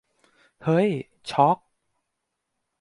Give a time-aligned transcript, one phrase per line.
[0.63, 0.89] เฮ้ย
[1.29, 1.57] ช็อค